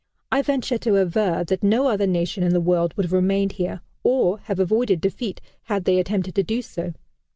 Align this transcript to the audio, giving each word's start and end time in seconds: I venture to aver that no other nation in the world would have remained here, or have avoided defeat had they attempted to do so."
I 0.31 0.41
venture 0.41 0.79
to 0.79 0.97
aver 0.97 1.43
that 1.43 1.61
no 1.61 1.87
other 1.87 2.07
nation 2.07 2.41
in 2.41 2.53
the 2.53 2.59
world 2.59 2.97
would 2.97 3.05
have 3.05 3.13
remained 3.13 3.51
here, 3.51 3.81
or 4.01 4.39
have 4.45 4.57
avoided 4.59 4.99
defeat 4.99 5.39
had 5.65 5.85
they 5.85 5.99
attempted 5.99 6.33
to 6.33 6.41
do 6.43 6.63
so." 6.63 6.95